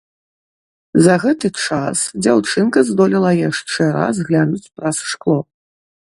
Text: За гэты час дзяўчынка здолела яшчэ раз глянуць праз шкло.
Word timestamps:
За 1.07 1.15
гэты 1.23 1.47
час 1.65 1.97
дзяўчынка 2.23 2.83
здолела 2.89 3.31
яшчэ 3.49 3.83
раз 3.97 4.15
глянуць 4.31 4.63
праз 4.77 4.95
шкло. 5.15 5.37